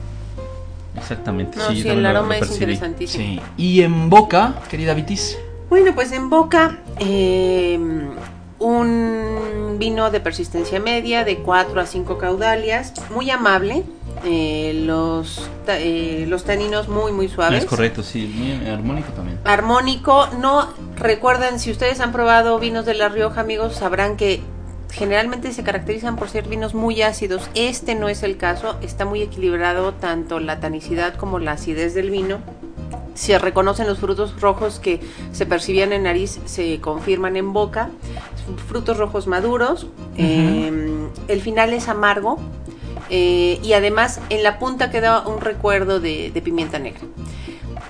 [0.97, 1.57] Exactamente.
[1.57, 2.63] No, sí, el lo- aroma es percibí.
[2.63, 3.23] interesantísimo.
[3.25, 3.41] Sí.
[3.57, 5.37] Y en boca, querida Vitis.
[5.69, 7.77] Bueno, pues en boca, eh,
[8.59, 13.83] un vino de persistencia media de 4 a 5 caudalias, muy amable.
[14.25, 17.63] Eh, los, ta- eh, los taninos muy, muy suaves.
[17.63, 18.25] Es correcto, sí.
[18.35, 19.39] Muy armónico también.
[19.45, 24.41] Armónico, no recuerden, si ustedes han probado vinos de La Rioja, amigos, sabrán que
[24.91, 27.49] generalmente se caracterizan por ser vinos muy ácidos.
[27.53, 32.09] Este no es el caso, está muy equilibrado tanto la tanicidad como la acidez del
[32.11, 32.39] vino.
[33.13, 34.99] Se reconocen los frutos rojos que
[35.31, 37.89] se percibían en nariz, se confirman en boca.
[38.67, 39.87] Frutos rojos maduros.
[40.17, 40.71] eh,
[41.27, 42.37] el final es amargo.
[43.09, 47.01] Eh, y además en la punta queda un recuerdo de, de pimienta negra.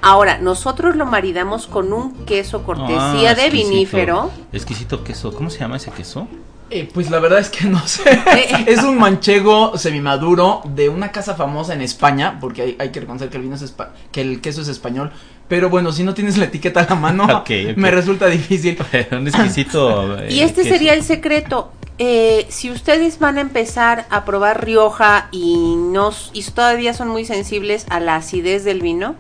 [0.02, 3.70] Ahora, nosotros lo maridamos con un queso cortesía Ah, de exquisito.
[3.70, 4.32] vinífero.
[4.52, 5.34] Exquisito queso.
[5.34, 6.28] ¿Cómo se llama ese queso?
[6.70, 8.04] Eh, pues la verdad es que no sé.
[8.12, 8.66] Eh.
[8.68, 13.30] es un manchego semimaduro de una casa famosa en España, porque hay, hay que reconocer
[13.30, 15.12] que el vino es espa- que el queso es español.
[15.48, 17.44] Pero bueno, si no tienes la etiqueta a la mano,
[17.76, 18.78] me resulta difícil.
[19.12, 20.18] Un exquisito.
[20.20, 20.74] eh, Y este queso.
[20.74, 21.72] sería el secreto.
[21.98, 27.24] Eh, si ustedes van a empezar a probar Rioja y no y todavía son muy
[27.24, 29.16] sensibles a la acidez del vino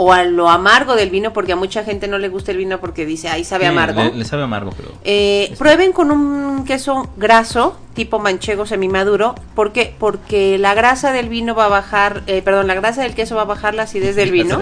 [0.00, 2.78] o a lo amargo del vino, porque a mucha gente no le gusta el vino
[2.78, 4.04] porque dice, ahí sabe Sí, amargo.
[4.04, 4.92] Le, le sabe amargo, pero.
[5.02, 9.34] Eh, prueben con un queso graso, tipo manchego semimaduro.
[9.56, 9.92] ¿Por qué?
[9.98, 13.42] Porque la grasa del vino va a bajar, eh, perdón, la grasa del queso va
[13.42, 14.60] a bajar la acidez del vino.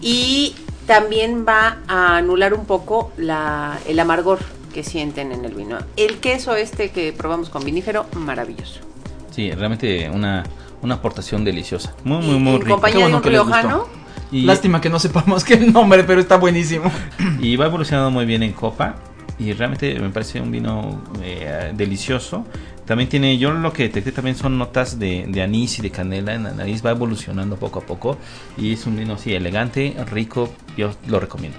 [0.00, 0.54] y
[0.86, 4.38] también va a anular un poco la, el amargor
[4.72, 5.78] que sienten en el vino.
[5.96, 8.80] El queso este que probamos con vinífero, maravilloso.
[9.30, 10.44] Sí, realmente una,
[10.82, 11.94] una aportación deliciosa.
[12.04, 12.70] Muy, muy, muy rico.
[12.70, 13.86] compañía bueno de un riojano,
[14.30, 16.90] Y, Lástima que no sepamos qué el nombre, pero está buenísimo.
[17.40, 18.96] y va evolucionando muy bien en copa.
[19.38, 22.44] Y realmente me parece un vino eh, delicioso.
[22.84, 26.34] También tiene, yo lo que detecté también son notas de, de anís y de canela
[26.34, 26.84] en la nariz.
[26.84, 28.18] Va evolucionando poco a poco.
[28.56, 30.50] Y es un vino así elegante, rico.
[30.76, 31.58] Yo lo recomiendo.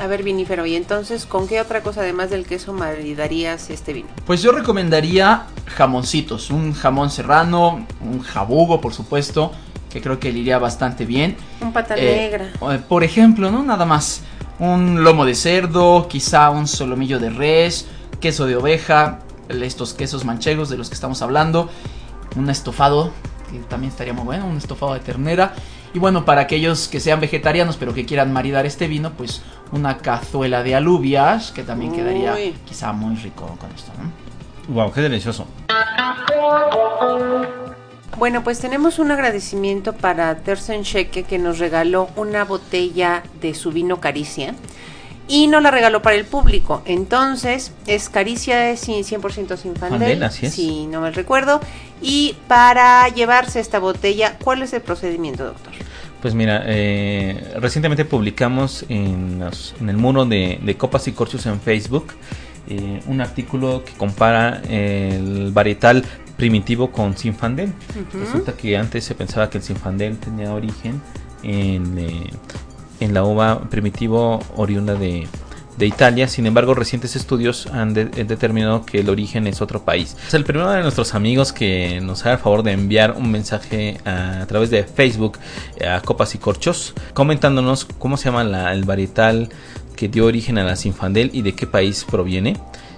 [0.00, 4.08] A ver vinífero, y entonces, ¿con qué otra cosa además del queso maridarías este vino?
[4.26, 9.52] Pues yo recomendaría jamoncitos, un jamón serrano, un jabugo, por supuesto,
[9.90, 11.36] que creo que le iría bastante bien.
[11.60, 12.50] Un pata Eh, negra.
[12.74, 13.62] eh, por ejemplo, ¿no?
[13.62, 14.22] Nada más.
[14.58, 17.86] Un lomo de cerdo, quizá un solomillo de res,
[18.20, 21.70] queso de oveja, estos quesos manchegos de los que estamos hablando,
[22.36, 23.10] un estofado,
[23.50, 25.54] que también estaría muy bueno, un estofado de ternera.
[25.92, 29.98] Y bueno, para aquellos que sean vegetarianos pero que quieran maridar este vino, pues una
[29.98, 32.54] cazuela de alubias, que también quedaría Uy.
[32.64, 34.74] quizá muy rico con esto, ¿no?
[34.74, 35.46] Wow, qué delicioso.
[38.18, 43.72] Bueno, pues tenemos un agradecimiento para Tersen Sheke que nos regaló una botella de su
[43.72, 44.54] vino Caricia
[45.26, 46.82] y nos la regaló para el público.
[46.84, 50.54] Entonces, es Caricia es sin- 100% sin Fandel, Fandel, así es.
[50.54, 51.60] si no me recuerdo.
[52.02, 55.72] Y para llevarse esta botella, ¿cuál es el procedimiento, doctor?
[56.20, 61.46] Pues mira, eh, recientemente publicamos en, los- en el muro de, de Copas y Corchos
[61.46, 62.08] en Facebook
[62.68, 66.04] eh, un artículo que compara el varietal
[66.36, 67.72] primitivo con Sinfandel.
[68.20, 71.00] Resulta que antes se pensaba que el Sinfandel tenía origen
[71.42, 72.30] en, eh,
[73.00, 75.26] en la uva primitivo oriunda de,
[75.80, 76.28] de Italia.
[76.28, 80.16] Sin embargo, recientes estudios han eh, determinado que el origen es otro país.
[80.28, 83.98] Es el primero de nuestros amigos que nos haga el favor de enviar un mensaje
[84.04, 85.38] a, través de Facebook
[85.78, 89.48] eh, a Copas y Corchos comentándonos cómo se llama la- el varietal
[89.96, 92.56] que dio origen a la Sinfandel y de qué país proviene.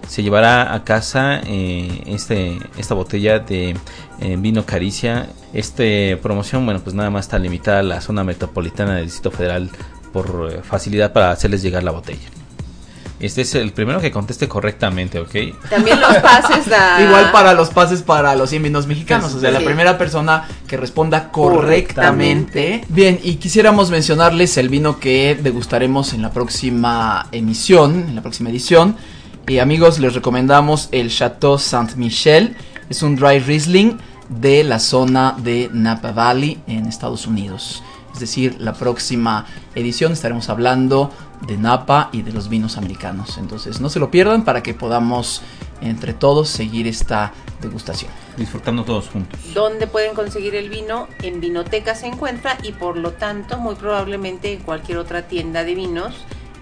[0.09, 3.77] Se llevará a casa eh, este, esta botella de
[4.38, 5.29] vino Caricia.
[5.55, 5.85] Esta
[6.21, 9.71] promoción, bueno, pues nada más está limitada a la zona metropolitana del Distrito Federal
[10.12, 12.29] por facilidad para hacerles llegar la botella.
[13.22, 15.30] Este es el primero que conteste correctamente, ¿ok?
[15.70, 17.00] También los pases da...
[17.06, 19.32] Igual para los pases para los 100 vinos mexicanos.
[19.35, 22.85] O sea, la primera persona que responda correctamente.
[22.88, 28.50] Bien, y quisiéramos mencionarles el vino que degustaremos en la próxima emisión, en la próxima
[28.50, 28.96] edición.
[29.46, 32.56] Y amigos, les recomendamos el Chateau Saint-Michel.
[32.90, 37.85] Es un dry Riesling de la zona de Napa Valley en Estados Unidos.
[38.12, 41.11] Es decir, la próxima edición estaremos hablando
[41.46, 43.38] de Napa y de los vinos americanos.
[43.38, 45.42] Entonces no se lo pierdan para que podamos
[45.81, 48.11] entre todos seguir esta degustación.
[48.37, 49.38] Disfrutando todos juntos.
[49.55, 51.08] ¿Dónde pueden conseguir el vino?
[51.23, 55.75] En Vinoteca se encuentra y por lo tanto muy probablemente en cualquier otra tienda de
[55.75, 56.15] vinos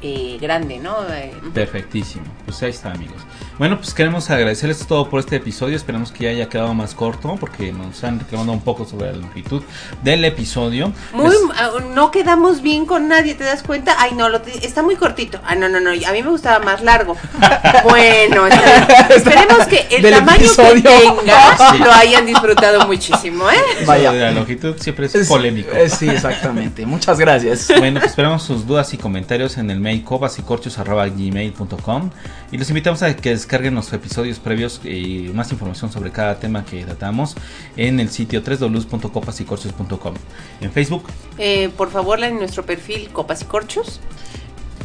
[0.02, 0.96] eh, grande, ¿no?
[1.10, 2.24] Eh, Perfectísimo.
[2.46, 3.20] Pues ahí está, amigos.
[3.60, 5.76] Bueno, pues queremos agradecerles todo por este episodio.
[5.76, 9.18] Esperamos que ya haya quedado más corto porque nos han reclamado un poco sobre la
[9.18, 9.62] longitud
[10.02, 10.94] del episodio.
[11.12, 13.96] Muy, ah, no quedamos bien con nadie, ¿te das cuenta?
[13.98, 15.38] Ay, no, lo te- está muy cortito.
[15.44, 17.18] Ah, no, no, no, a mí me gustaba más largo.
[17.84, 19.06] bueno, está bien.
[19.18, 20.82] esperemos que el Del tamaño episodio.
[20.82, 21.78] que tenga Sí.
[21.80, 23.84] lo hayan disfrutado muchísimo, ¿eh?
[23.84, 24.10] Vaya.
[24.10, 25.70] de la longitud siempre es, Es- polémico.
[25.76, 26.86] eh, sí, exactamente.
[26.86, 27.68] Muchas gracias.
[27.78, 32.10] Bueno, pues esperamos sus dudas y comentarios en el mail cobasicorchos.gmail.com
[32.52, 36.64] y los invitamos a que descarguen los episodios previos y más información sobre cada tema
[36.64, 37.34] que tratamos
[37.76, 40.14] en el sitio www.copasicorchos.com
[40.60, 41.02] En Facebook,
[41.36, 43.98] Eh, por favor, en nuestro perfil Copas y Corchos.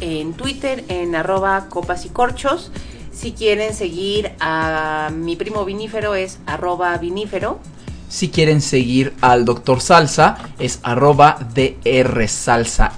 [0.00, 2.72] En Twitter, en arroba Copas y Corchos.
[3.12, 7.60] Si quieren seguir a mi primo vinífero es arroba vinífero.
[8.08, 9.80] Si quieren seguir al Dr.
[9.80, 12.96] Salsa, es arroba drsalsamx.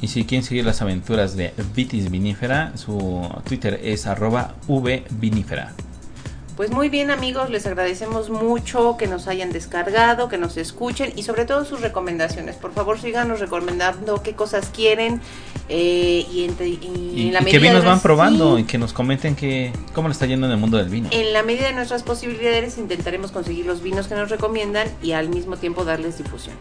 [0.00, 5.72] Y si quieren seguir las aventuras de Vitis Vinífera, su Twitter es arroba vvinífera.
[6.56, 11.22] Pues muy bien amigos, les agradecemos mucho que nos hayan descargado, que nos escuchen y
[11.22, 12.56] sobre todo sus recomendaciones.
[12.56, 15.20] Por favor síganos recomendando qué cosas quieren
[15.68, 16.80] eh, y, entre- y
[17.14, 19.36] Y, en la y medida que vinos de van probando sí, y que nos comenten
[19.36, 21.08] que, cómo le está yendo en el mundo del vino.
[21.12, 25.28] En la medida de nuestras posibilidades intentaremos conseguir los vinos que nos recomiendan y al
[25.28, 26.56] mismo tiempo darles difusión.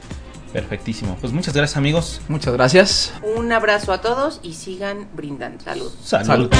[0.51, 1.17] Perfectísimo.
[1.19, 2.21] Pues muchas gracias amigos.
[2.27, 3.13] Muchas gracias.
[3.35, 5.63] Un abrazo a todos y sigan brindando.
[5.63, 5.91] Salud.
[6.03, 6.25] Salud.
[6.27, 6.51] Salud.